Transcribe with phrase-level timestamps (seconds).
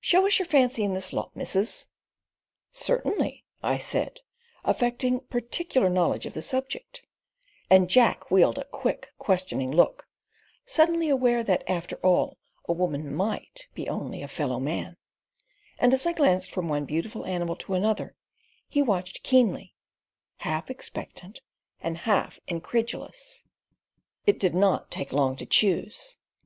[0.00, 1.88] "Show us your fancy in this lot, missus."
[2.72, 4.22] "Certainly," I said,
[4.64, 7.02] affecting particular knowledge of the subject,
[7.68, 10.08] and Jack wheeled with a quick, questioning look,
[10.64, 14.96] suddenly aware that, after all, a woman MIGHT be only a fellow man;
[15.78, 18.16] and as I glanced from one beautiful animal to another
[18.70, 19.74] he watched keenly,
[20.38, 21.42] half expectant
[21.82, 23.44] and half incredulous.
[24.24, 26.16] It did not take long to choose.